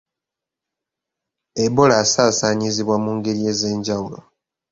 [1.63, 4.19] Ebola asaasaanyizibwa mu ngeri ez'enjawulo.